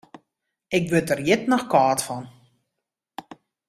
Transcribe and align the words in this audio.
Ik 0.77 0.83
wurd 0.91 1.09
der 1.09 1.21
hjit 1.25 1.43
noch 1.49 1.65
kâld 1.73 1.99
fan. 2.05 2.25